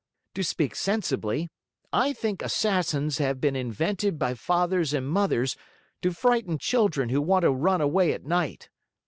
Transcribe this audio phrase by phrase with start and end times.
[0.33, 1.51] To speak sensibly,
[1.93, 5.55] I think assassins have been invented by fathers and mothers
[6.01, 8.69] to frighten children who want to run away at night.